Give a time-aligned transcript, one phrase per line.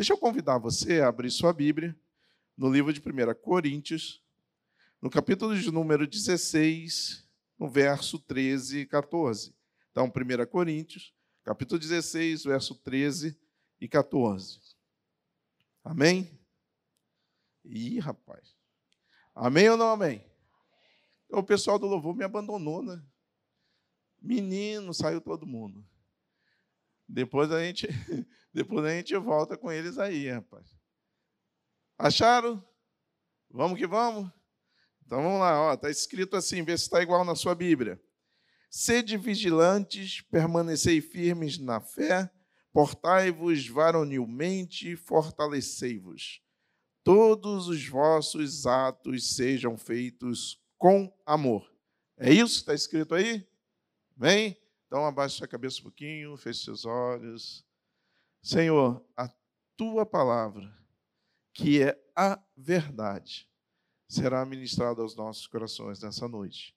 [0.00, 1.94] Deixa eu convidar você a abrir sua Bíblia
[2.56, 4.24] no livro de 1 Coríntios,
[4.98, 9.54] no capítulo de número 16, no verso 13 e 14.
[9.90, 13.38] Então, 1 Coríntios, capítulo 16, verso 13
[13.78, 14.58] e 14.
[15.84, 16.40] Amém?
[17.62, 18.56] Ih, rapaz.
[19.34, 20.24] Amém ou não amém?
[21.28, 23.04] O pessoal do louvor me abandonou, né?
[24.18, 25.86] Menino, saiu todo mundo.
[27.12, 27.88] Depois a gente,
[28.54, 30.66] depois a gente volta com eles aí, rapaz.
[31.98, 32.64] Acharam?
[33.50, 34.30] Vamos que vamos?
[35.04, 38.00] Então vamos lá, está escrito assim, vê se está igual na sua Bíblia.
[38.70, 42.30] Sede vigilantes, permanecei firmes na fé,
[42.72, 46.40] portai-vos varonilmente, fortalecei-vos.
[47.02, 51.68] Todos os vossos atos sejam feitos com amor.
[52.16, 53.44] É isso que está escrito aí?
[54.16, 54.56] Vem?
[54.90, 57.64] Então abaixe sua cabeça um pouquinho, feche seus olhos.
[58.42, 59.32] Senhor, a
[59.76, 60.68] tua palavra,
[61.54, 63.48] que é a verdade,
[64.08, 66.76] será ministrada aos nossos corações nessa noite.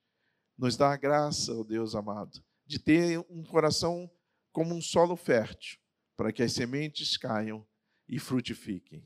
[0.55, 4.07] Nos dá a graça, ó Deus amado, de ter um coração
[4.51, 5.79] como um solo fértil,
[6.15, 7.65] para que as sementes caiam
[8.07, 9.03] e frutifiquem.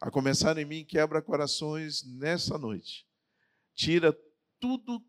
[0.00, 3.06] A começar em mim, quebra corações nessa noite.
[3.74, 4.18] Tira
[4.58, 5.04] tudo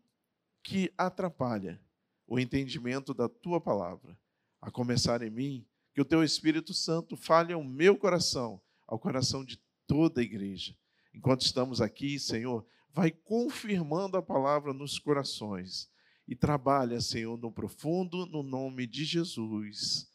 [0.62, 1.82] que atrapalha
[2.28, 4.16] o entendimento da tua palavra.
[4.60, 9.44] A começar em mim, que o teu Espírito Santo fale ao meu coração, ao coração
[9.44, 10.76] de toda a igreja.
[11.14, 15.90] Enquanto estamos aqui, Senhor, vai confirmando a palavra nos corações
[16.26, 20.06] e trabalha, Senhor, no profundo, no nome de Jesus.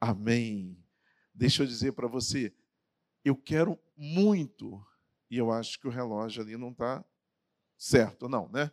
[0.00, 0.78] Amém.
[1.34, 2.54] Deixa eu dizer para você,
[3.24, 4.80] eu quero muito,
[5.28, 7.04] e eu acho que o relógio ali não está
[7.76, 8.70] certo, não, né?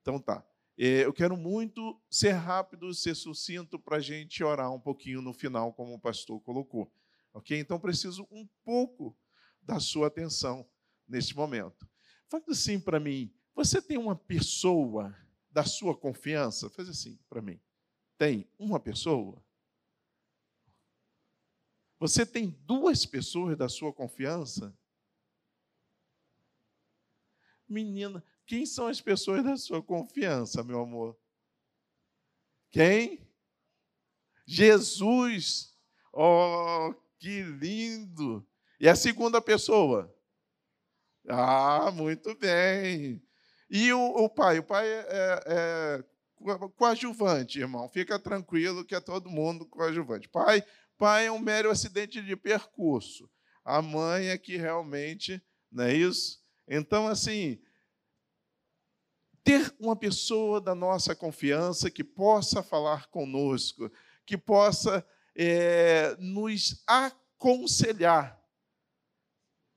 [0.00, 0.44] Então tá.
[0.82, 5.34] É, eu quero muito ser rápido, ser sucinto para a gente orar um pouquinho no
[5.34, 6.90] final, como o pastor colocou.
[7.34, 7.58] Ok?
[7.58, 9.14] Então preciso um pouco
[9.60, 10.66] da sua atenção
[11.06, 11.86] neste momento.
[12.28, 13.30] Faz assim para mim.
[13.54, 15.14] Você tem uma pessoa
[15.50, 16.70] da sua confiança?
[16.70, 17.60] Faz assim para mim.
[18.16, 19.44] Tem uma pessoa?
[21.98, 24.74] Você tem duas pessoas da sua confiança?
[27.68, 31.16] Menina, quem são as pessoas da sua confiança, meu amor?
[32.72, 33.24] Quem?
[34.44, 35.72] Jesus.
[36.12, 38.44] Oh, que lindo!
[38.80, 40.12] E a segunda pessoa?
[41.28, 43.22] Ah, muito bem.
[43.70, 44.58] E o, o pai?
[44.58, 47.88] O pai é, é, é coadjuvante, irmão.
[47.88, 50.28] Fica tranquilo que é todo mundo coadjuvante.
[50.28, 50.64] Pai,
[50.98, 53.30] pai é um mero acidente de percurso.
[53.64, 55.40] A mãe é que realmente,
[55.70, 56.42] não é isso?
[56.66, 57.60] Então, assim,
[59.42, 63.90] ter uma pessoa da nossa confiança que possa falar conosco,
[64.26, 68.38] que possa é, nos aconselhar,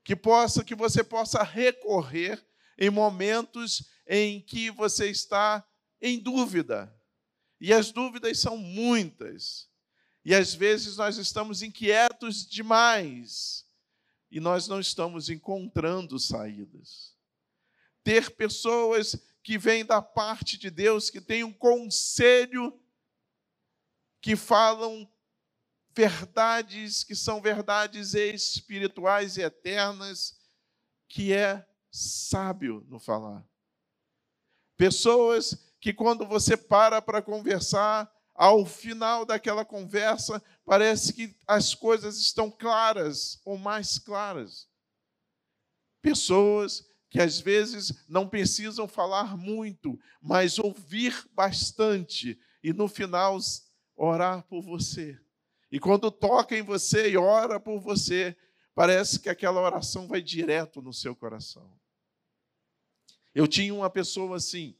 [0.02, 2.44] que possa que você possa recorrer
[2.78, 5.66] em momentos em que você está
[6.00, 6.94] em dúvida.
[7.60, 9.68] E as dúvidas são muitas.
[10.24, 13.64] E às vezes nós estamos inquietos demais
[14.30, 17.14] e nós não estamos encontrando saídas.
[18.02, 22.80] Ter pessoas que vem da parte de Deus, que tem um conselho,
[24.20, 25.06] que falam
[25.94, 30.40] verdades que são verdades espirituais e eternas,
[31.06, 33.46] que é sábio no falar.
[34.76, 42.16] Pessoas que, quando você para para conversar, ao final daquela conversa, parece que as coisas
[42.18, 44.66] estão claras ou mais claras.
[46.02, 46.84] Pessoas
[47.14, 53.38] que às vezes não precisam falar muito, mas ouvir bastante e no final
[53.94, 55.16] orar por você.
[55.70, 58.36] E quando toca em você e ora por você,
[58.74, 61.78] parece que aquela oração vai direto no seu coração.
[63.32, 64.76] Eu tinha uma pessoa assim.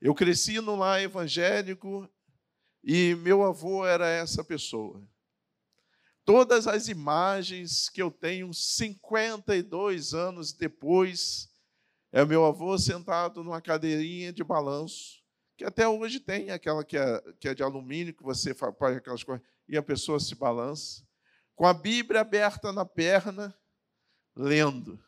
[0.00, 2.10] Eu cresci no lar evangélico
[2.82, 5.00] e meu avô era essa pessoa.
[6.24, 11.50] Todas as imagens que eu tenho 52 anos depois,
[12.10, 15.22] é meu avô sentado numa cadeirinha de balanço,
[15.54, 19.22] que até hoje tem aquela que é, que é de alumínio, que você faz aquelas
[19.22, 21.06] coisas, e a pessoa se balança,
[21.54, 23.54] com a Bíblia aberta na perna,
[24.34, 24.98] lendo.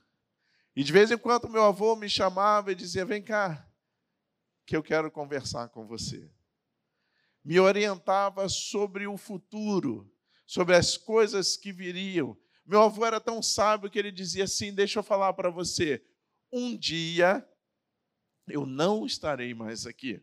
[0.75, 3.67] E de vez em quando meu avô me chamava e dizia: Vem cá,
[4.67, 6.31] que eu quero conversar com você.
[7.43, 10.13] Me orientava sobre o futuro
[10.47, 12.39] sobre as coisas que viriam.
[12.65, 16.03] Meu avô era tão sábio que ele dizia assim: Deixa eu falar para você,
[16.53, 17.47] um dia
[18.49, 20.23] eu não estarei mais aqui.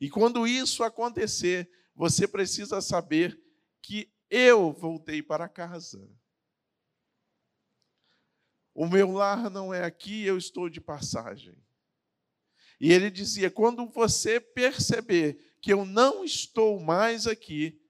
[0.00, 3.40] E quando isso acontecer, você precisa saber
[3.82, 6.08] que eu voltei para casa.
[8.74, 11.56] O meu lar não é aqui, eu estou de passagem.
[12.80, 17.80] E ele dizia: quando você perceber que eu não estou mais aqui,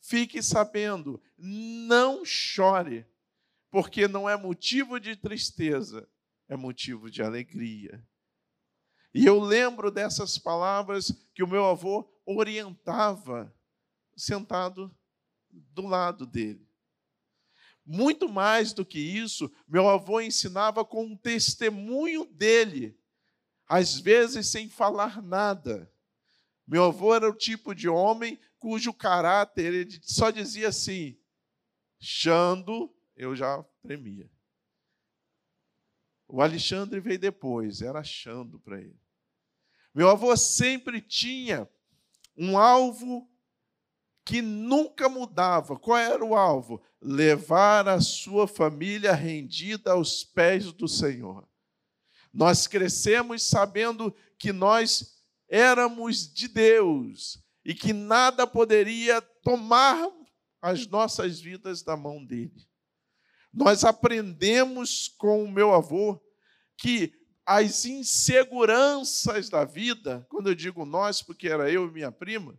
[0.00, 3.06] fique sabendo, não chore,
[3.70, 6.08] porque não é motivo de tristeza,
[6.48, 8.04] é motivo de alegria.
[9.14, 13.54] E eu lembro dessas palavras que o meu avô orientava,
[14.16, 14.94] sentado
[15.50, 16.68] do lado dele.
[17.84, 22.98] Muito mais do que isso, meu avô ensinava com um testemunho dele,
[23.66, 25.90] às vezes sem falar nada.
[26.66, 31.18] Meu avô era o tipo de homem cujo caráter ele só dizia assim:
[31.98, 34.30] Xando, eu já tremia.
[36.26, 39.00] O Alexandre veio depois, era Xando para ele.
[39.94, 41.68] Meu avô sempre tinha
[42.36, 43.28] um alvo
[44.24, 45.78] que nunca mudava.
[45.78, 46.82] Qual era o alvo?
[47.00, 51.48] Levar a sua família rendida aos pés do Senhor.
[52.32, 60.10] Nós crescemos sabendo que nós éramos de Deus e que nada poderia tomar
[60.62, 62.66] as nossas vidas da mão dele.
[63.52, 66.18] Nós aprendemos com o meu avô
[66.78, 67.12] que
[67.44, 72.58] as inseguranças da vida, quando eu digo nós, porque era eu e minha prima,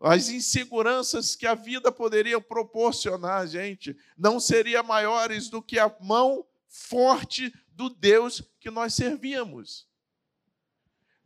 [0.00, 5.94] as inseguranças que a vida poderia proporcionar a gente não seriam maiores do que a
[6.00, 9.86] mão forte do Deus que nós servíamos.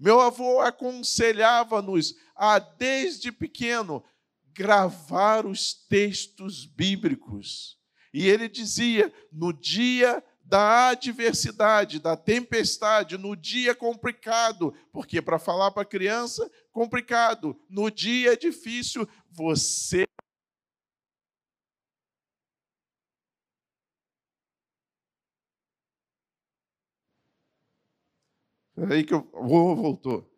[0.00, 4.02] Meu avô aconselhava-nos a, desde pequeno,
[4.54, 7.78] gravar os textos bíblicos.
[8.12, 15.70] E ele dizia: no dia da adversidade, da tempestade, no dia complicado, porque para falar
[15.70, 20.06] para a criança, complicado, no dia difícil, você
[28.88, 30.30] Aí que eu oh, voltou.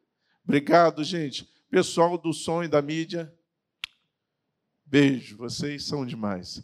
[0.44, 1.48] Obrigado, gente.
[1.70, 3.32] Pessoal do som e da mídia,
[4.84, 6.62] beijo, vocês são demais.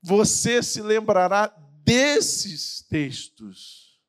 [0.00, 1.46] Você se lembrará
[1.82, 4.00] desses textos,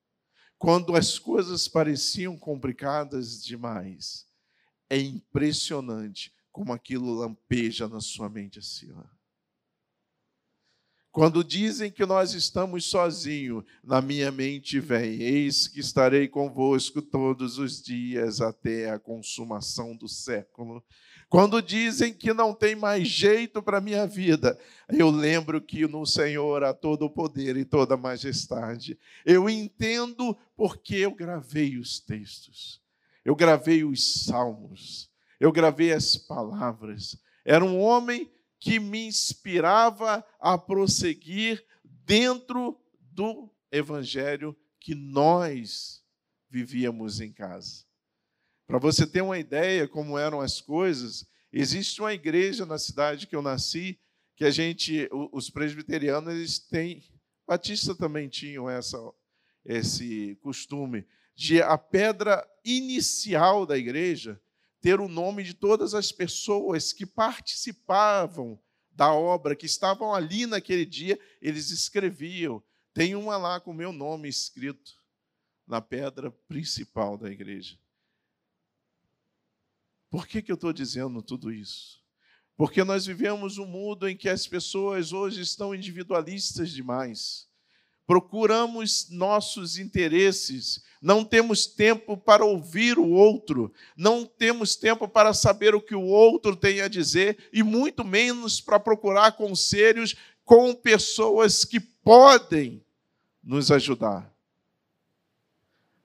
[0.58, 4.26] quando as coisas pareciam complicadas demais,
[4.90, 8.92] é impressionante como aquilo lampeja na sua mente assim.
[8.94, 9.04] Ó.
[11.16, 17.58] Quando dizem que nós estamos sozinhos, na minha mente vem: Eis que estarei convosco todos
[17.58, 20.84] os dias até a consumação do século.
[21.30, 24.60] Quando dizem que não tem mais jeito para a minha vida,
[24.90, 29.00] eu lembro que no Senhor há todo o poder e toda a majestade.
[29.26, 32.82] Eu entendo porque eu gravei os textos,
[33.24, 35.10] eu gravei os salmos,
[35.40, 37.18] eu gravei as palavras.
[37.46, 38.30] Era um homem
[38.66, 46.04] que me inspirava a prosseguir dentro do evangelho que nós
[46.50, 47.86] vivíamos em casa.
[48.66, 53.36] Para você ter uma ideia como eram as coisas, existe uma igreja na cidade que
[53.36, 54.00] eu nasci,
[54.36, 57.04] que a gente, os presbiterianos, eles têm,
[57.48, 58.98] Batista também tinham essa,
[59.64, 64.42] esse costume de a pedra inicial da igreja
[64.86, 68.62] ter o nome de todas as pessoas que participavam
[68.92, 72.62] da obra, que estavam ali naquele dia, eles escreviam.
[72.94, 74.94] Tem uma lá com o meu nome escrito
[75.66, 77.80] na pedra principal da igreja.
[80.08, 82.00] Por que, que eu estou dizendo tudo isso?
[82.56, 87.50] Porque nós vivemos um mundo em que as pessoas hoje estão individualistas demais.
[88.08, 95.74] Procuramos nossos interesses, não temos tempo para ouvir o outro, não temos tempo para saber
[95.74, 101.66] o que o outro tem a dizer e muito menos para procurar conselhos com pessoas
[101.66, 102.84] que podem
[103.44, 104.32] nos ajudar.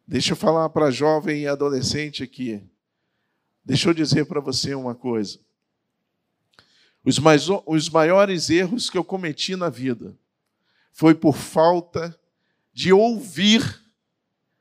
[0.06, 2.62] Deixa eu falar para jovem e adolescente aqui.
[3.64, 5.38] Deixa eu dizer para você uma coisa.
[7.04, 10.18] Os, mais, os maiores erros que eu cometi na vida
[10.92, 12.18] foi por falta
[12.72, 13.80] de ouvir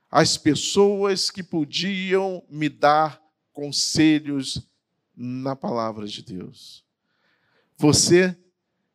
[0.09, 3.21] as pessoas que podiam me dar
[3.53, 4.67] conselhos
[5.15, 6.83] na palavra de Deus.
[7.77, 8.37] Você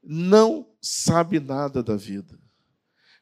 [0.02, 2.38] não sabe nada da vida.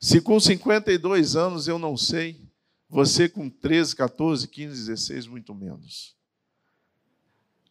[0.01, 2.49] Se com 52 anos eu não sei,
[2.89, 6.17] você com 13, 14, 15, 16, muito menos.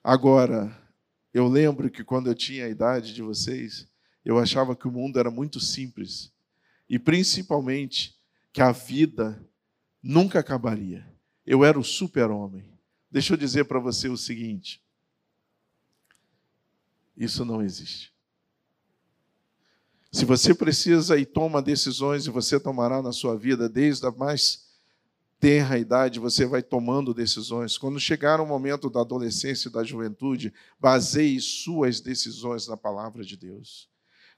[0.03, 0.75] Agora,
[1.33, 3.87] eu lembro que quando eu tinha a idade de vocês,
[4.23, 6.30] eu achava que o mundo era muito simples
[6.91, 8.13] e principalmente
[8.51, 9.41] que a vida
[10.03, 11.07] nunca acabaria.
[11.45, 12.69] Eu era o super-homem.
[13.09, 14.83] Deixa eu dizer para você o seguinte:
[17.15, 18.13] isso não existe.
[20.11, 24.69] Se você precisa e toma decisões, e você tomará na sua vida desde a mais
[25.39, 27.77] tenra idade, você vai tomando decisões.
[27.77, 33.37] Quando chegar o momento da adolescência e da juventude, baseie suas decisões na palavra de
[33.37, 33.90] Deus.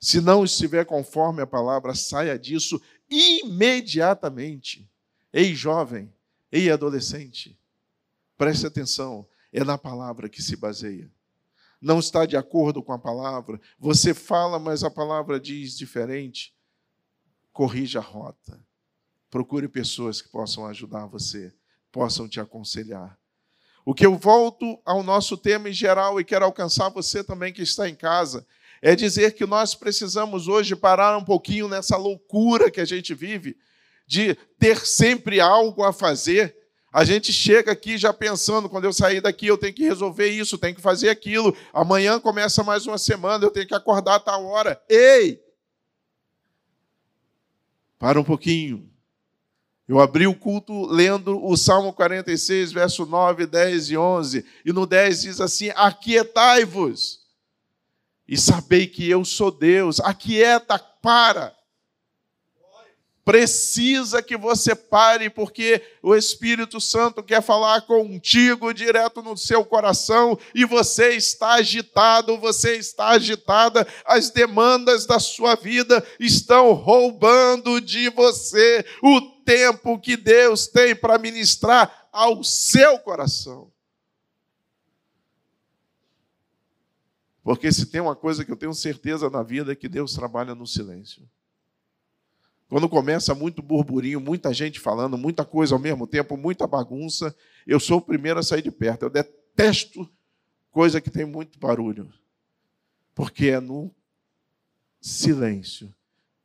[0.03, 4.89] Se não estiver conforme a palavra, saia disso imediatamente.
[5.31, 6.13] Ei, jovem,
[6.51, 7.57] ei, adolescente,
[8.37, 11.09] preste atenção, é na palavra que se baseia
[11.83, 16.55] não está de acordo com a palavra, você fala, mas a palavra diz diferente,
[17.51, 18.57] corrija a rota.
[19.29, 21.53] Procure pessoas que possam ajudar você,
[21.91, 23.19] possam te aconselhar.
[23.83, 27.61] O que eu volto ao nosso tema em geral e quero alcançar você também que
[27.61, 28.47] está em casa,
[28.83, 33.55] é dizer que nós precisamos hoje parar um pouquinho nessa loucura que a gente vive,
[34.05, 36.53] de ter sempre algo a fazer,
[36.91, 40.57] a gente chega aqui já pensando, quando eu sair daqui, eu tenho que resolver isso,
[40.57, 41.55] tenho que fazer aquilo.
[41.71, 44.79] Amanhã começa mais uma semana, eu tenho que acordar a tal hora.
[44.89, 45.41] Ei!
[47.97, 48.91] Para um pouquinho.
[49.87, 54.45] Eu abri o culto lendo o Salmo 46, verso 9, 10 e 11.
[54.65, 57.22] E no 10 diz assim: Aquietai-vos
[58.33, 59.99] e sabei que eu sou Deus.
[59.99, 61.55] Aquieta, para
[63.23, 70.37] precisa que você pare, porque o Espírito Santo quer falar contigo direto no seu coração
[70.53, 78.09] e você está agitado, você está agitada, as demandas da sua vida estão roubando de
[78.09, 83.71] você o tempo que Deus tem para ministrar ao seu coração.
[87.43, 90.55] Porque se tem uma coisa que eu tenho certeza na vida é que Deus trabalha
[90.55, 91.29] no silêncio.
[92.69, 97.35] Quando começa muito burburinho, muita gente falando, muita coisa ao mesmo tempo, muita bagunça,
[97.67, 99.03] eu sou o primeiro a sair de perto.
[99.03, 100.09] Eu detesto
[100.71, 102.11] coisa que tem muito barulho.
[103.13, 103.93] Porque é no
[104.99, 105.93] silêncio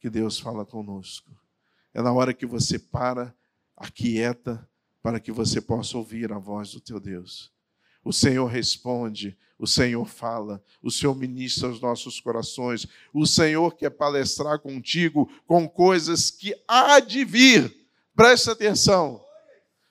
[0.00, 1.30] que Deus fala conosco.
[1.94, 3.34] É na hora que você para,
[3.76, 4.68] aquieta,
[5.02, 7.52] para que você possa ouvir a voz do teu Deus.
[8.04, 13.90] O Senhor responde, o Senhor fala, o Senhor ministra os nossos corações, o Senhor quer
[13.90, 17.74] palestrar contigo com coisas que há de vir.
[18.14, 19.24] Presta atenção.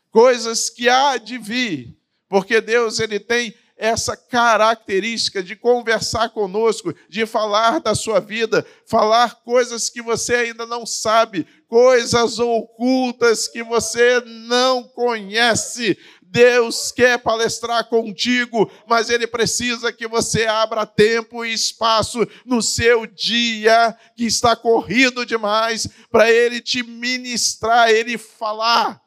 [0.10, 1.98] Coisas que há de vir,
[2.30, 9.44] porque Deus ele tem essa característica de conversar conosco, de falar da sua vida, falar
[9.44, 15.98] coisas que você ainda não sabe, coisas ocultas que você não conhece.
[16.30, 23.06] Deus quer palestrar contigo, mas Ele precisa que você abra tempo e espaço no seu
[23.06, 29.02] dia, que está corrido demais, para Ele te ministrar, Ele falar.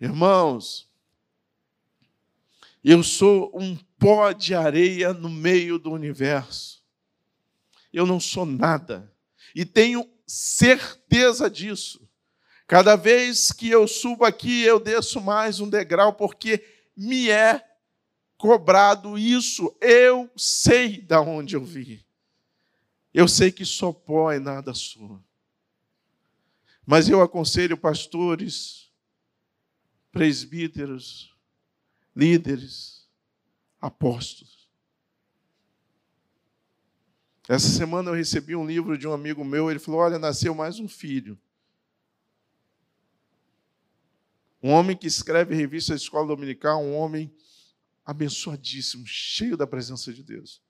[0.00, 0.88] Irmãos,
[2.82, 6.82] eu sou um pó de areia no meio do universo.
[7.92, 9.12] Eu não sou nada.
[9.54, 12.08] E tenho certeza disso.
[12.72, 16.64] Cada vez que eu subo aqui, eu desço mais um degrau, porque
[16.96, 17.62] me é
[18.38, 19.76] cobrado isso.
[19.78, 22.02] Eu sei da onde eu vi.
[23.12, 25.22] Eu sei que sou pó e nada sou.
[26.86, 28.90] Mas eu aconselho pastores,
[30.10, 31.36] presbíteros,
[32.16, 33.06] líderes,
[33.82, 34.66] apóstolos.
[37.46, 40.80] Essa semana eu recebi um livro de um amigo meu, ele falou: Olha, nasceu mais
[40.80, 41.38] um filho.
[44.62, 47.34] Um homem que escreve revista de escola dominical, um homem
[48.04, 50.62] abençoadíssimo, cheio da presença de Deus.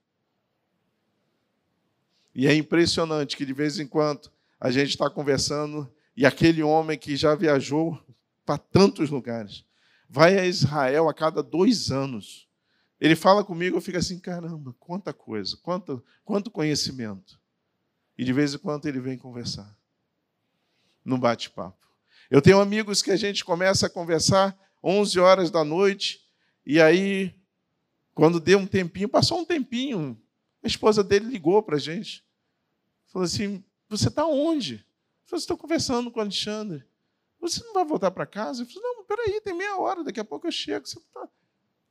[2.33, 6.97] E é impressionante que de vez em quando a gente está conversando e aquele homem
[6.97, 8.01] que já viajou
[8.45, 9.63] para tantos lugares,
[10.09, 12.47] vai a Israel a cada dois anos.
[12.99, 17.39] Ele fala comigo, eu fico assim, caramba, quanta coisa, quanto, quanto conhecimento.
[18.17, 19.77] E de vez em quando ele vem conversar.
[21.03, 21.87] Não bate-papo.
[22.33, 26.19] Eu tenho amigos que a gente começa a conversar 11 horas da noite,
[26.65, 27.31] e aí,
[28.15, 30.19] quando deu um tempinho, passou um tempinho,
[30.63, 32.25] a esposa dele ligou para a gente.
[33.05, 34.77] Falou assim: Você está onde?
[34.77, 36.83] Eu falei: Estou conversando com o Alexandre.
[37.39, 38.63] Você não vai voltar para casa?
[38.63, 40.83] Eu falei: Não, peraí, tem meia hora, daqui a pouco eu chego.
[41.13, 41.29] Tá...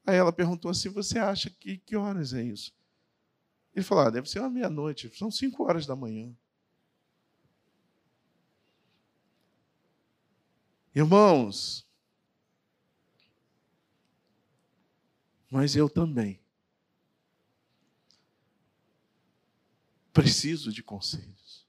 [0.04, 2.74] Aí ela perguntou assim: Você acha que, que horas é isso?
[3.72, 6.36] Ele falou: ah, Deve ser uma meia-noite, são cinco horas da manhã.
[10.94, 11.86] Irmãos,
[15.50, 16.40] mas eu também
[20.12, 21.66] preciso de conselhos.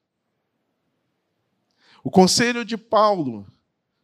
[2.04, 3.48] O conselho de Paulo,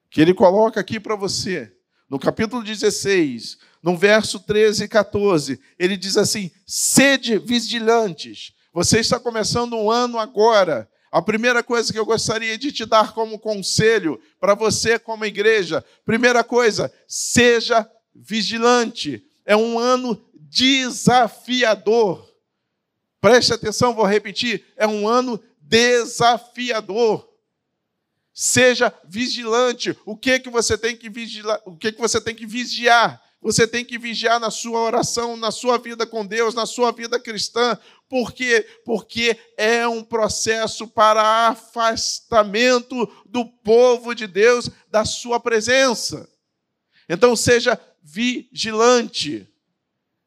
[0.10, 1.76] que ele coloca aqui para você,
[2.10, 9.20] no capítulo 16, no verso 13 e 14, ele diz assim: sede vigilantes, Você está
[9.20, 10.90] começando um ano agora.
[11.12, 15.84] A primeira coisa que eu gostaria de te dar como conselho para você, como igreja,
[16.06, 19.26] primeira coisa, seja vigilante.
[19.46, 22.30] É um ano desafiador.
[23.20, 27.28] Preste atenção, vou repetir: é um ano desafiador.
[28.32, 29.98] Seja vigilante.
[30.06, 31.60] O que que você tem que vigiar?
[31.66, 33.22] O que que você tem que vigiar?
[33.42, 37.20] Você tem que vigiar na sua oração, na sua vida com Deus, na sua vida
[37.20, 37.78] cristã.
[38.10, 38.68] Por quê?
[38.84, 46.30] Porque é um processo para afastamento do povo de Deus da sua presença.
[47.08, 49.48] Então seja vigilante.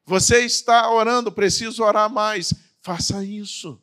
[0.05, 2.53] Você está orando, preciso orar mais.
[2.81, 3.79] Faça isso.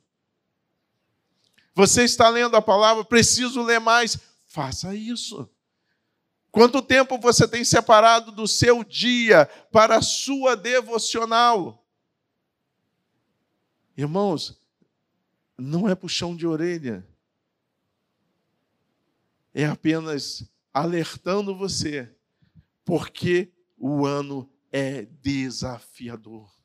[1.75, 4.19] Você está lendo a palavra, preciso ler mais.
[4.45, 5.49] Faça isso.
[6.51, 11.87] Quanto tempo você tem separado do seu dia para a sua devocional?
[13.97, 14.59] Irmãos,
[15.57, 17.07] não é puxão de orelha.
[19.55, 22.13] É apenas alertando você,
[22.85, 26.60] porque o ano é desafiador.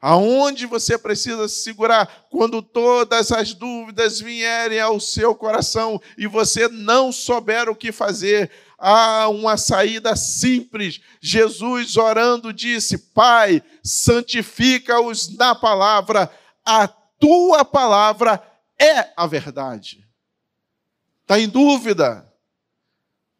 [0.00, 6.68] Aonde você precisa se segurar quando todas as dúvidas vierem ao seu coração e você
[6.68, 8.50] não souber o que fazer.
[8.78, 11.00] Há uma saída simples.
[11.20, 16.30] Jesus orando disse: Pai, santifica-os na palavra,
[16.64, 18.42] a tua palavra
[18.78, 20.06] é a verdade.
[21.22, 22.24] Está em dúvida?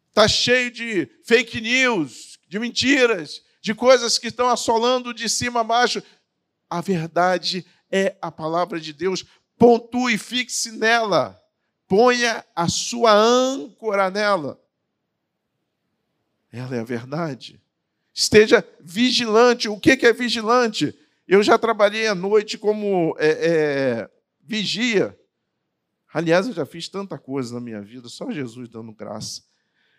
[0.09, 5.63] Está cheio de fake news, de mentiras, de coisas que estão assolando de cima a
[5.63, 6.03] baixo.
[6.69, 9.25] A verdade é a palavra de Deus.
[9.57, 11.39] Pontue, fixe nela.
[11.87, 14.61] Ponha a sua âncora nela.
[16.51, 17.59] Ela é a verdade.
[18.13, 19.67] Esteja vigilante.
[19.67, 20.97] O que é vigilante?
[21.27, 24.09] Eu já trabalhei à noite como é, é,
[24.41, 25.17] vigia.
[26.11, 29.43] Aliás, eu já fiz tanta coisa na minha vida, só Jesus dando graça.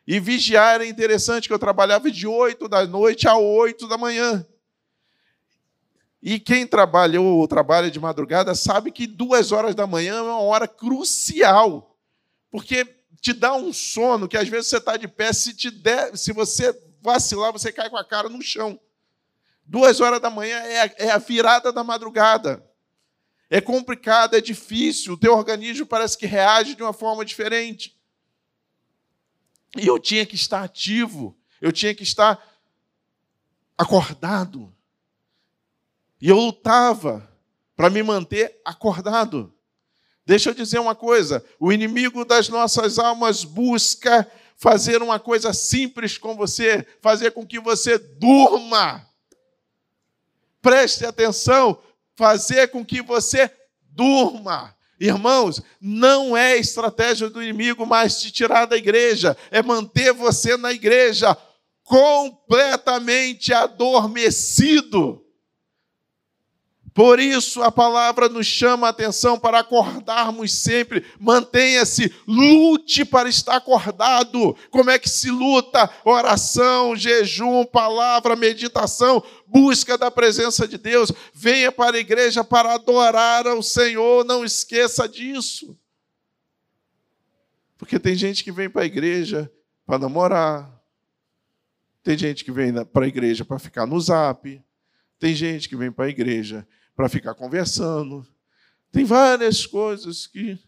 [0.05, 4.45] E vigiar era interessante, que eu trabalhava de 8 da noite a 8 da manhã.
[6.23, 10.41] E quem trabalhou ou trabalha de madrugada sabe que duas horas da manhã é uma
[10.41, 11.97] hora crucial,
[12.51, 12.85] porque
[13.21, 16.33] te dá um sono que às vezes você está de pé, se, te der, se
[16.33, 18.79] você vacilar, você cai com a cara no chão.
[19.65, 22.65] Duas horas da manhã é a, é a virada da madrugada.
[23.49, 27.99] É complicado, é difícil, o teu organismo parece que reage de uma forma diferente.
[29.77, 32.45] E eu tinha que estar ativo, eu tinha que estar
[33.77, 34.75] acordado.
[36.21, 37.29] E eu lutava
[37.75, 39.53] para me manter acordado.
[40.27, 46.19] Deixa eu dizer uma coisa: o inimigo das nossas almas busca fazer uma coisa simples
[46.19, 49.09] com você, fazer com que você durma.
[50.61, 51.81] Preste atenção,
[52.15, 53.51] fazer com que você
[53.89, 54.77] durma.
[55.01, 60.71] Irmãos, não é estratégia do inimigo mais te tirar da igreja, é manter você na
[60.71, 61.35] igreja
[61.83, 65.25] completamente adormecido.
[66.92, 71.05] Por isso a palavra nos chama a atenção para acordarmos sempre.
[71.18, 74.57] Mantenha-se, lute para estar acordado.
[74.70, 75.88] Como é que se luta?
[76.05, 81.12] Oração, jejum, palavra, meditação, busca da presença de Deus.
[81.33, 85.79] Venha para a igreja para adorar ao Senhor, não esqueça disso.
[87.79, 89.50] Porque tem gente que vem para a igreja
[89.87, 90.70] para namorar.
[92.03, 94.61] Tem gente que vem para a igreja para ficar no zap.
[95.18, 96.66] Tem gente que vem para a igreja
[97.01, 98.27] para ficar conversando.
[98.93, 100.59] Tem várias coisas que.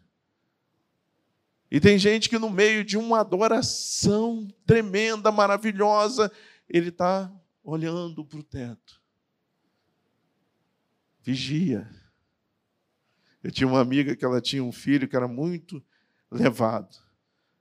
[1.70, 6.32] E tem gente que, no meio de uma adoração tremenda, maravilhosa,
[6.66, 7.30] ele está
[7.62, 8.98] olhando para o teto.
[11.22, 11.86] Vigia.
[13.42, 15.84] Eu tinha uma amiga que ela tinha um filho que era muito
[16.30, 16.96] levado.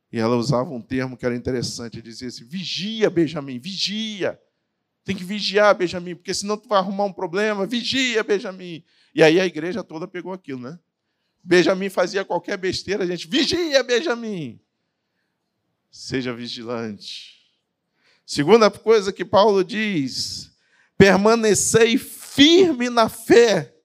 [0.10, 4.40] E ela usava um termo que era interessante, dizia assim: vigia, Benjamin, vigia.
[5.04, 7.66] Tem que vigiar, Benjamin, porque senão tu vai arrumar um problema.
[7.66, 8.84] Vigia, Benjamin.
[9.14, 10.80] E aí a igreja toda pegou aquilo, né?
[11.44, 14.60] Benjamin fazia qualquer besteira, a gente, vigia, Benjamin.
[15.90, 17.42] Seja vigilante.
[18.26, 20.52] Segunda coisa que Paulo diz:
[20.98, 23.76] permanecei firme na fé.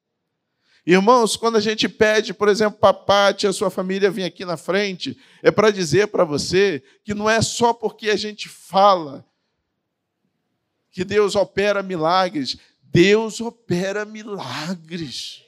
[0.87, 4.57] Irmãos, quando a gente pede, por exemplo, a Pati, a sua família vir aqui na
[4.57, 9.27] frente, é para dizer para você que não é só porque a gente fala,
[10.97, 12.57] que Deus opera milagres.
[12.83, 15.43] Deus opera milagres.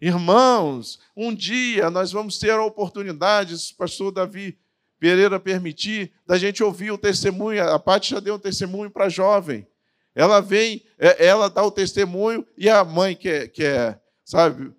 [0.00, 4.56] Irmãos, um dia nós vamos ter a oportunidade, se o pastor Davi
[5.00, 7.60] Pereira permitir, da gente ouvir o testemunho.
[7.68, 9.66] A Paty já deu um testemunho para a jovem.
[10.14, 14.72] Ela vem, é, ela dá o testemunho e a mãe, que é, que é sabe,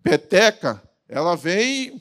[0.00, 2.00] peteca, ela vem,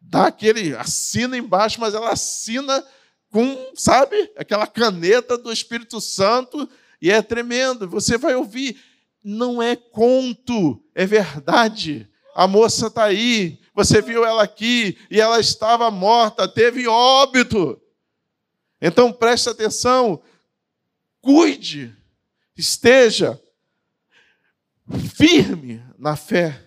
[0.00, 2.82] dá aquele, assina embaixo, mas ela assina
[3.30, 6.68] com, sabe, aquela caneta do Espírito Santo,
[7.00, 7.88] e é tremendo.
[7.88, 8.82] Você vai ouvir,
[9.22, 12.08] não é conto, é verdade.
[12.34, 17.80] A moça está aí, você viu ela aqui, e ela estava morta, teve óbito.
[18.80, 20.22] Então preste atenção,
[21.20, 21.94] cuide,
[22.56, 23.40] esteja
[25.14, 26.66] firme na fé.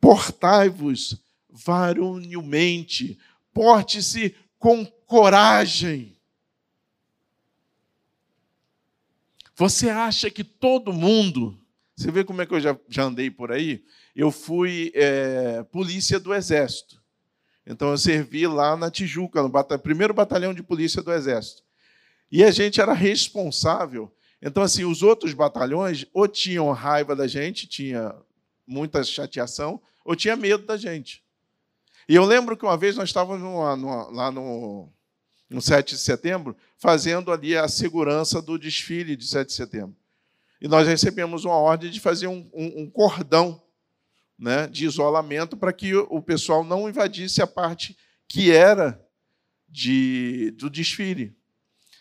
[0.00, 1.16] Portai-vos
[1.48, 3.18] varonilmente,
[3.54, 6.16] porte-se com coragem.
[9.54, 11.60] Você acha que todo mundo.
[11.94, 13.84] Você vê como é que eu já, já andei por aí?
[14.16, 16.98] Eu fui é, polícia do Exército.
[17.66, 21.62] Então eu servi lá na Tijuca, no batalhão, primeiro batalhão de polícia do Exército.
[22.30, 24.10] E a gente era responsável.
[24.40, 28.16] Então, assim, os outros batalhões ou tinham raiva da gente, tinha
[28.66, 31.22] muita chateação, ou tinha medo da gente.
[32.08, 34.90] E eu lembro que uma vez nós estávamos numa, numa, lá no,
[35.52, 39.96] no 7 de setembro, fazendo ali a segurança do desfile de 7 de setembro.
[40.60, 43.62] E nós recebemos uma ordem de fazer um, um, um cordão
[44.38, 49.00] né, de isolamento para que o pessoal não invadisse a parte que era
[49.68, 51.36] de, do desfile.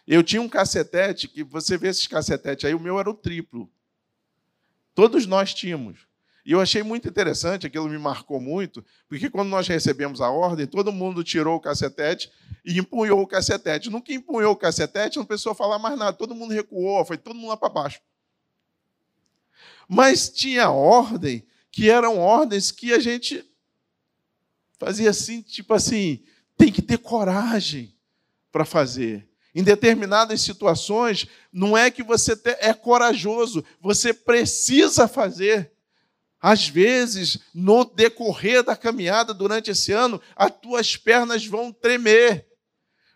[0.08, 3.72] Eu tinha um cacetete, que você vê esses cacetetes aí, o meu era o triplo.
[4.94, 6.08] Todos nós tínhamos.
[6.46, 10.66] E eu achei muito interessante, aquilo me marcou muito, porque quando nós recebemos a ordem,
[10.66, 12.32] todo mundo tirou o cacetete
[12.66, 13.90] e empunhou o cacetete.
[14.02, 17.50] Que empunhou o cacetete, não precisou falar mais nada, todo mundo recuou, foi todo mundo
[17.50, 18.02] lá para baixo.
[19.88, 23.46] Mas tinha ordem que eram ordens que a gente
[24.80, 26.24] fazia assim, tipo assim,
[26.58, 27.94] tem que ter coragem
[28.52, 29.28] para fazer.
[29.54, 35.72] Em determinadas situações, não é que você é corajoso, você precisa fazer.
[36.42, 42.48] Às vezes, no decorrer da caminhada durante esse ano, as tuas pernas vão tremer.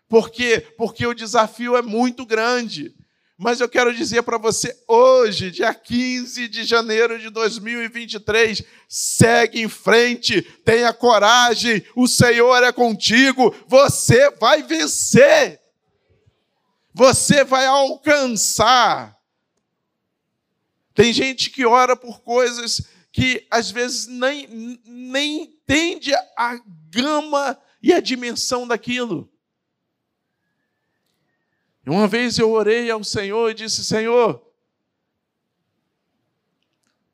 [0.08, 0.64] Por quê?
[0.78, 2.94] Porque o desafio é muito grande.
[3.36, 9.68] Mas eu quero dizer para você hoje, dia 15 de janeiro de 2023, segue em
[9.68, 15.60] frente, tenha coragem, o Senhor é contigo, você vai vencer.
[16.94, 19.14] Você vai alcançar.
[20.94, 22.80] Tem gente que ora por coisas
[23.16, 24.46] que às vezes nem,
[24.84, 29.32] nem entende a gama e a dimensão daquilo.
[31.86, 34.46] Uma vez eu orei ao Senhor e disse: Senhor,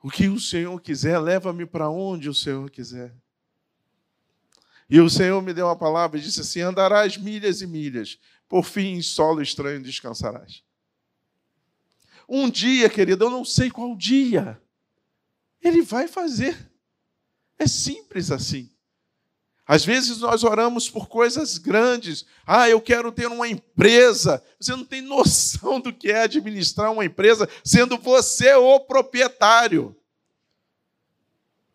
[0.02, 3.14] o que o Senhor quiser, leva-me para onde o Senhor quiser.
[4.90, 8.64] E o Senhor me deu uma palavra e disse assim: andarás milhas e milhas, por
[8.64, 10.64] fim em solo estranho descansarás.
[12.28, 14.60] Um dia, querido, eu não sei qual dia,
[15.62, 16.70] Ele vai fazer.
[17.58, 18.72] É simples assim.
[19.64, 22.26] Às vezes nós oramos por coisas grandes.
[22.44, 24.42] Ah, eu quero ter uma empresa.
[24.60, 29.96] Você não tem noção do que é administrar uma empresa, sendo você o proprietário.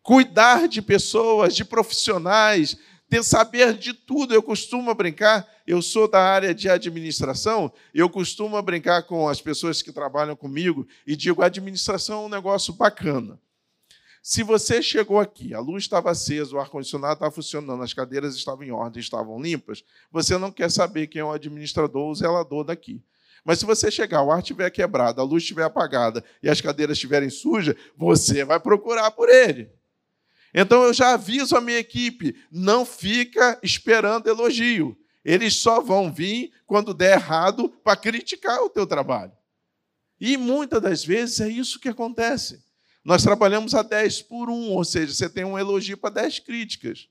[0.04, 2.78] Cuidar de pessoas, de profissionais,
[3.10, 4.34] ter saber de tudo.
[4.34, 9.82] Eu costumo brincar, eu sou da área de administração, eu costumo brincar com as pessoas
[9.82, 13.40] que trabalham comigo e digo: administração é um negócio bacana.
[14.30, 18.66] Se você chegou aqui, a luz estava acesa, o ar-condicionado estava funcionando, as cadeiras estavam
[18.66, 22.66] em ordem, estavam limpas, você não quer saber quem é o administrador ou o zelador
[22.66, 23.02] daqui.
[23.46, 26.98] Mas se você chegar, o ar estiver quebrado, a luz estiver apagada e as cadeiras
[26.98, 29.72] estiverem sujas, você vai procurar por ele.
[30.54, 34.98] Então eu já aviso a minha equipe: não fica esperando elogio.
[35.24, 39.32] Eles só vão vir quando der errado para criticar o teu trabalho.
[40.20, 42.67] E muitas das vezes é isso que acontece.
[43.08, 47.08] Nós trabalhamos a 10 por 1, ou seja, você tem um elogio para 10 críticas.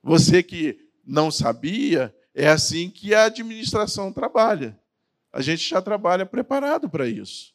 [0.00, 4.78] Você que não sabia, é assim que a administração trabalha.
[5.32, 7.52] A gente já trabalha preparado para isso.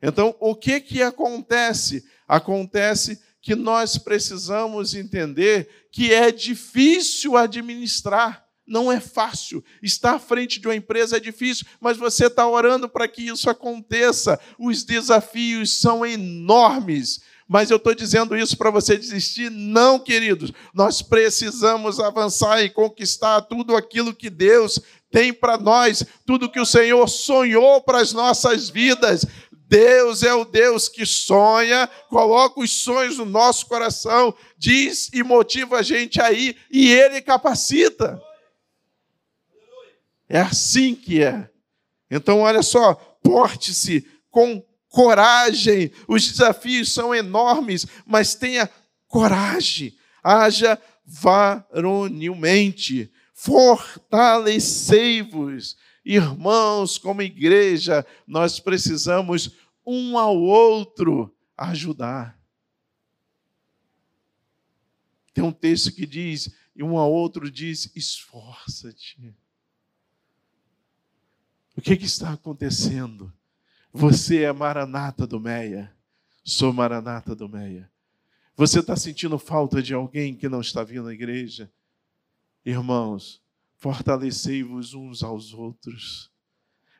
[0.00, 2.08] Então, o que, que acontece?
[2.26, 9.64] Acontece que nós precisamos entender que é difícil administrar não é fácil.
[9.82, 13.48] Estar à frente de uma empresa é difícil, mas você está orando para que isso
[13.48, 14.38] aconteça.
[14.58, 17.20] Os desafios são enormes.
[17.48, 19.50] Mas eu estou dizendo isso para você desistir?
[19.50, 20.52] Não, queridos.
[20.74, 24.80] Nós precisamos avançar e conquistar tudo aquilo que Deus
[25.12, 29.24] tem para nós, tudo que o Senhor sonhou para as nossas vidas.
[29.68, 35.78] Deus é o Deus que sonha, coloca os sonhos no nosso coração, diz e motiva
[35.78, 38.20] a gente aí, e Ele capacita.
[40.28, 41.50] É assim que é.
[42.10, 45.92] Então, olha só, porte-se com coragem.
[46.08, 48.68] Os desafios são enormes, mas tenha
[49.06, 49.96] coragem.
[50.22, 53.12] Haja varonilmente.
[53.34, 55.76] Fortalecei-vos.
[56.04, 59.52] Irmãos, como igreja, nós precisamos
[59.84, 62.36] um ao outro ajudar.
[65.34, 69.36] Tem um texto que diz, e um ao outro diz: esforça-te.
[71.76, 73.30] O que, que está acontecendo?
[73.92, 75.94] Você é Maranata do Meia.
[76.42, 77.90] Sou Maranata do Meia.
[78.56, 81.70] Você está sentindo falta de alguém que não está vindo à igreja?
[82.64, 83.42] Irmãos,
[83.74, 86.30] fortalecei-vos uns aos outros.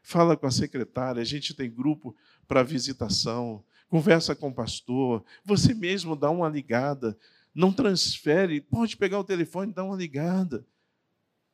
[0.03, 2.15] Fala com a secretária, a gente tem grupo
[2.47, 3.65] para visitação.
[3.89, 7.19] Conversa com o pastor, você mesmo dá uma ligada.
[7.55, 10.67] Não transfere, pode pegar o telefone e dar uma ligada.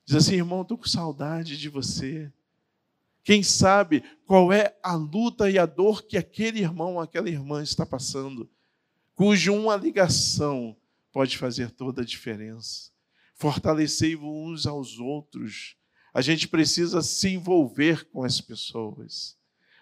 [0.04, 2.32] Diz assim, irmão, estou com saudade de você.
[3.24, 7.86] Quem sabe qual é a luta e a dor que aquele irmão, aquela irmã está
[7.86, 8.50] passando,
[9.14, 10.76] cuja uma ligação
[11.12, 12.90] pode fazer toda a diferença.
[13.34, 15.76] Fortalecei-vos uns aos outros.
[16.12, 19.36] A gente precisa se envolver com as pessoas.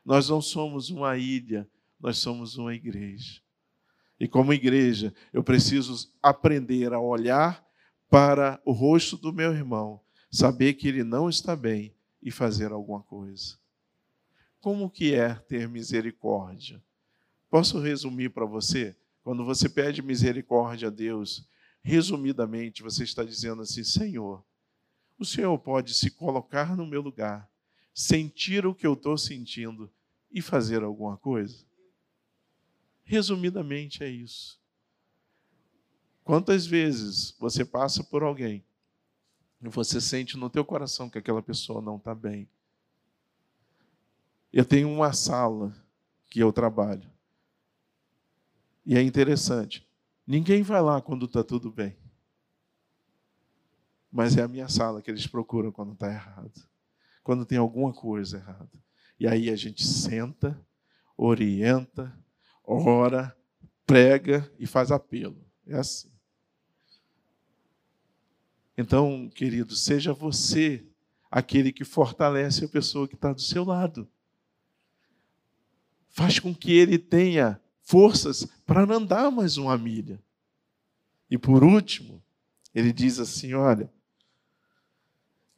[0.04, 3.40] Nós não somos uma ilha, nós somos uma igreja.
[4.18, 7.64] E como igreja, eu preciso aprender a olhar
[8.10, 10.00] para o rosto do meu irmão,
[10.30, 13.58] saber que ele não está bem e fazer alguma coisa.
[14.60, 16.82] Como que é ter misericórdia?
[17.48, 18.96] Posso resumir para você?
[19.22, 21.48] Quando você pede misericórdia a Deus,
[21.82, 24.44] resumidamente você está dizendo assim: Senhor,
[25.18, 27.50] o Senhor pode se colocar no meu lugar,
[27.94, 29.90] sentir o que eu estou sentindo
[30.30, 31.64] e fazer alguma coisa?
[33.02, 34.60] Resumidamente é isso.
[36.22, 38.64] Quantas vezes você passa por alguém
[39.68, 42.48] você sente no teu coração que aquela pessoa não está bem.
[44.52, 45.74] Eu tenho uma sala
[46.28, 47.08] que eu trabalho.
[48.86, 49.86] E é interessante.
[50.26, 51.96] Ninguém vai lá quando está tudo bem.
[54.10, 56.68] Mas é a minha sala que eles procuram quando está errado.
[57.22, 58.70] Quando tem alguma coisa errada.
[59.18, 60.58] E aí a gente senta,
[61.16, 62.12] orienta,
[62.64, 63.36] ora,
[63.86, 65.44] prega e faz apelo.
[65.66, 66.10] É assim.
[68.80, 70.82] Então, querido, seja você
[71.30, 74.08] aquele que fortalece a pessoa que está do seu lado.
[76.08, 80.18] Faz com que ele tenha forças para andar mais uma milha.
[81.30, 82.22] E por último,
[82.74, 83.92] ele diz assim: olha,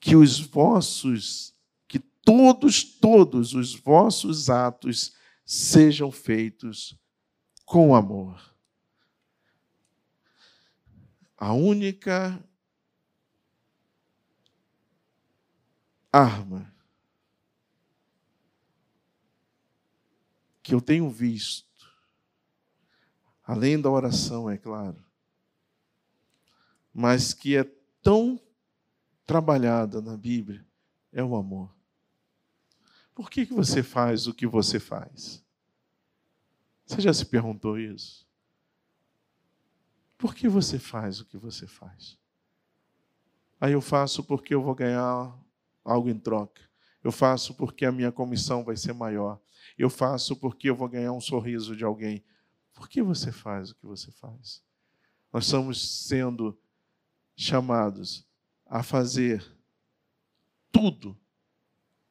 [0.00, 1.54] que os vossos,
[1.86, 5.14] que todos, todos os vossos atos
[5.46, 6.98] sejam feitos
[7.64, 8.52] com amor.
[11.38, 12.44] A única
[16.12, 16.70] arma
[20.62, 21.90] que eu tenho visto,
[23.42, 25.02] além da oração, é claro,
[26.92, 27.64] mas que é
[28.02, 28.40] tão
[29.24, 30.64] trabalhada na Bíblia,
[31.10, 31.74] é o amor.
[33.14, 35.42] Por que, que você faz o que você faz?
[36.84, 38.26] Você já se perguntou isso?
[40.18, 42.18] Por que você faz o que você faz?
[43.60, 45.36] Aí eu faço porque eu vou ganhar
[45.84, 46.62] algo em troca.
[47.02, 49.40] Eu faço porque a minha comissão vai ser maior.
[49.76, 52.24] Eu faço porque eu vou ganhar um sorriso de alguém.
[52.72, 54.62] Por que você faz o que você faz?
[55.32, 56.58] Nós estamos sendo
[57.34, 58.26] chamados
[58.66, 59.44] a fazer
[60.70, 61.18] tudo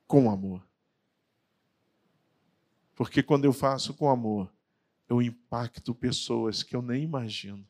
[0.08, 0.68] com amor.
[2.96, 4.52] Porque quando eu faço com amor,
[5.08, 7.68] eu impacto pessoas que eu nem imagino.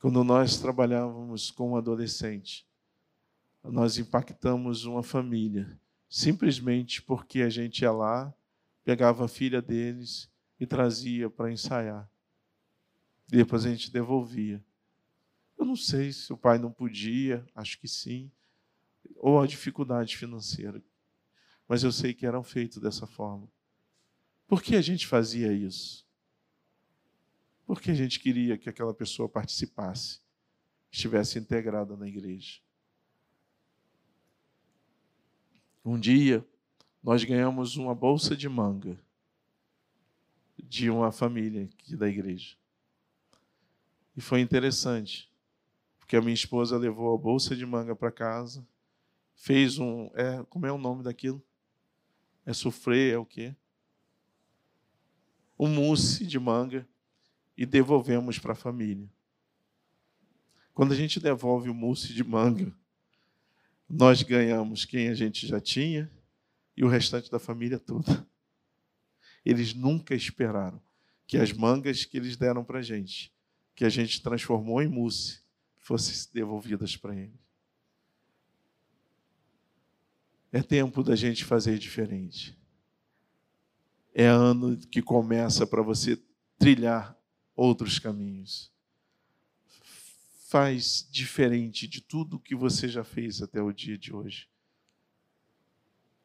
[0.00, 2.67] Quando nós trabalhávamos com um adolescente,
[3.70, 5.78] nós impactamos uma família,
[6.08, 8.34] simplesmente porque a gente ia lá,
[8.84, 12.10] pegava a filha deles e trazia para ensaiar.
[13.26, 14.64] Depois a gente devolvia.
[15.58, 18.30] Eu não sei se o pai não podia, acho que sim,
[19.16, 20.82] ou a dificuldade financeira.
[21.66, 23.48] Mas eu sei que eram feitos dessa forma.
[24.46, 26.06] Por que a gente fazia isso?
[27.66, 30.20] Porque a gente queria que aquela pessoa participasse,
[30.90, 32.60] estivesse integrada na igreja.
[35.84, 36.46] Um dia,
[37.02, 38.98] nós ganhamos uma bolsa de manga
[40.58, 42.56] de uma família aqui da igreja.
[44.16, 45.30] E foi interessante,
[45.98, 48.66] porque a minha esposa levou a bolsa de manga para casa,
[49.34, 50.10] fez um.
[50.14, 51.42] É, como é o nome daquilo?
[52.44, 53.54] É sofrer, é o quê?
[55.58, 56.86] Um mousse de manga
[57.56, 59.08] e devolvemos para a família.
[60.74, 62.72] Quando a gente devolve o mousse de manga,
[63.88, 66.10] nós ganhamos quem a gente já tinha
[66.76, 68.26] e o restante da família toda.
[69.44, 70.80] Eles nunca esperaram
[71.26, 73.32] que as mangas que eles deram para a gente,
[73.74, 75.40] que a gente transformou em mousse,
[75.76, 77.48] fossem devolvidas para eles.
[80.52, 82.58] É tempo da gente fazer diferente.
[84.14, 86.20] É ano que começa para você
[86.58, 87.16] trilhar
[87.54, 88.72] outros caminhos.
[90.48, 94.48] Faz diferente de tudo que você já fez até o dia de hoje.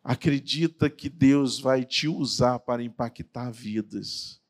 [0.01, 4.41] Acredita que Deus vai te usar para impactar vidas.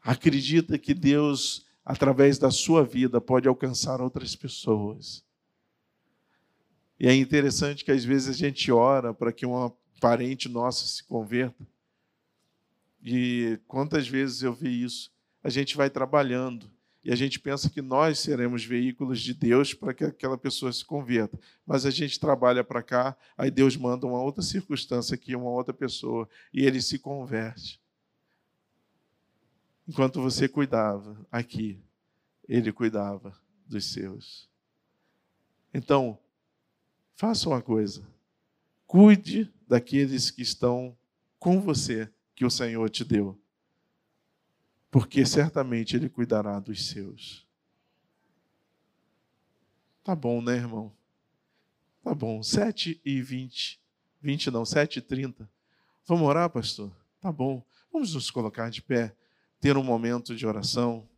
[0.00, 5.24] Acredita que Deus, através da sua vida, pode alcançar outras pessoas.
[6.98, 11.04] E é interessante que às vezes a gente ora para que uma parente nossa se
[11.04, 11.64] converta.
[13.00, 15.12] E quantas vezes eu vi isso?
[15.40, 16.68] A gente vai trabalhando
[17.04, 20.84] e a gente pensa que nós seremos veículos de Deus para que aquela pessoa se
[20.84, 21.38] converta.
[21.66, 25.74] Mas a gente trabalha para cá, aí Deus manda uma outra circunstância aqui, uma outra
[25.74, 27.80] pessoa, e ele se converte.
[29.86, 31.82] Enquanto você cuidava aqui,
[32.48, 33.36] ele cuidava
[33.66, 34.48] dos seus.
[35.74, 36.16] Então,
[37.16, 38.06] faça uma coisa.
[38.86, 40.96] Cuide daqueles que estão
[41.36, 43.41] com você, que o Senhor te deu
[44.92, 47.46] porque certamente Ele cuidará dos seus.
[50.04, 50.92] Tá bom, né, irmão?
[52.04, 53.80] Tá bom, 7 e 20.
[54.20, 55.50] 20 não, 7 e 30.
[56.06, 56.94] Vamos orar, pastor?
[57.22, 57.64] Tá bom.
[57.90, 59.16] Vamos nos colocar de pé,
[59.60, 61.08] ter um momento de oração.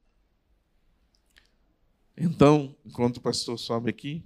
[2.17, 4.25] Então, enquanto o pastor sobe aqui,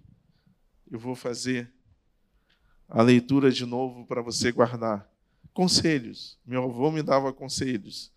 [0.91, 1.73] eu vou fazer
[2.87, 5.11] a leitura de novo para você guardar.
[5.55, 6.39] Conselhos.
[6.45, 8.13] Meu avô me dava conselhos.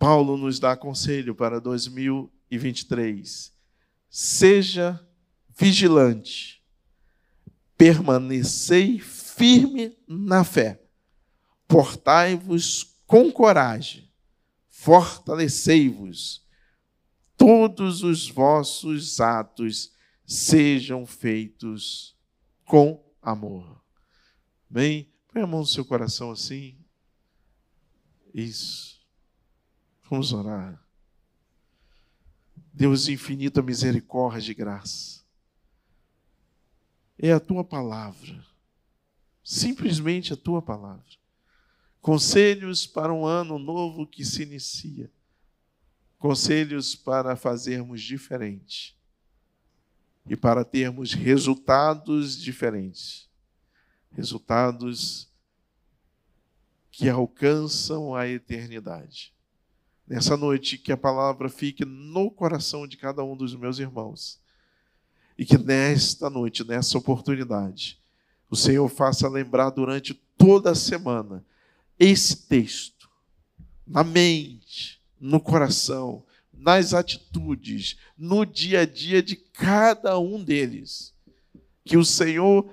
[0.00, 3.54] Paulo nos dá conselho para 2023.
[4.08, 4.98] Seja
[5.54, 6.64] vigilante,
[7.76, 10.82] permanecei firme na fé,
[11.68, 14.10] portai-vos com coragem,
[14.70, 16.46] fortalecei-vos,
[17.36, 19.92] todos os vossos atos
[20.24, 22.16] sejam feitos
[22.64, 23.84] com amor.
[24.68, 26.78] Bem, põe a mão no seu coração assim.
[28.32, 28.99] Isso.
[30.10, 30.84] Vamos orar.
[32.72, 35.22] Deus infinita misericórdia e graça.
[37.16, 38.44] É a tua palavra.
[39.44, 41.06] Simplesmente a tua palavra.
[42.00, 45.08] Conselhos para um ano novo que se inicia.
[46.18, 48.98] Conselhos para fazermos diferente.
[50.26, 53.30] E para termos resultados diferentes.
[54.10, 55.30] Resultados
[56.90, 59.32] que alcançam a eternidade
[60.10, 64.40] nessa noite, que a palavra fique no coração de cada um dos meus irmãos.
[65.38, 67.96] E que nesta noite, nessa oportunidade,
[68.50, 71.44] o Senhor faça lembrar durante toda a semana
[71.96, 73.08] esse texto,
[73.86, 81.14] na mente, no coração, nas atitudes, no dia a dia de cada um deles.
[81.84, 82.68] Que o Senhor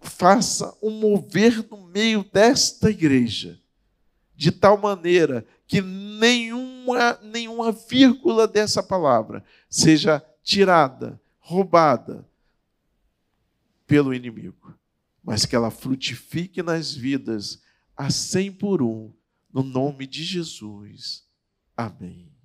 [0.00, 3.60] faça um mover no meio desta igreja,
[4.34, 12.26] de tal maneira que nenhuma, nenhuma vírgula dessa palavra seja tirada, roubada
[13.86, 14.74] pelo inimigo,
[15.22, 17.62] mas que ela frutifique nas vidas
[17.94, 19.12] a cem por um,
[19.52, 21.26] no nome de Jesus.
[21.76, 22.37] Amém.